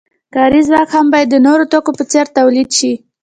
[0.35, 2.93] کاري ځواک هم باید د نورو توکو په څیر تولید شي.